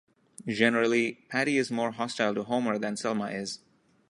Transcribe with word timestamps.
Generally, 0.47 1.25
Patty 1.29 1.59
is 1.59 1.69
more 1.69 1.91
hostile 1.91 2.33
to 2.33 2.41
Homer 2.43 2.79
than 2.79 2.97
Selma 2.97 3.27
is. 3.27 3.59